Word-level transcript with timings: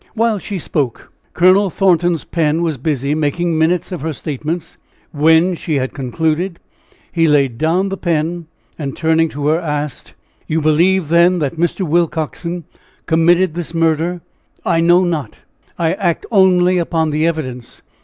While 0.15 0.39
she 0.39 0.57
spoke, 0.57 1.13
Colonel 1.35 1.69
Thornton's 1.69 2.23
pen 2.23 2.63
was 2.63 2.79
busy 2.79 3.13
making 3.13 3.55
minutes 3.55 3.91
of 3.91 4.01
her 4.01 4.13
statements; 4.13 4.77
when 5.11 5.53
she 5.53 5.75
had 5.75 5.93
concluded, 5.93 6.59
he 7.11 7.27
laid 7.27 7.59
down 7.59 7.89
the 7.89 7.97
pen, 7.97 8.47
and 8.79 8.97
turning 8.97 9.29
to 9.29 9.47
her, 9.49 9.59
asked: 9.59 10.15
"You 10.47 10.59
believe, 10.59 11.09
then, 11.09 11.37
that 11.37 11.57
Mr. 11.57 11.87
Willcoxen 11.87 12.63
committed 13.05 13.53
this 13.53 13.75
murder?" 13.75 14.21
"I 14.65 14.79
know 14.81 15.03
not 15.03 15.41
I 15.77 15.93
act 15.93 16.25
only 16.31 16.79
upon 16.79 17.11
the 17.11 17.27
evidence." 17.27 17.83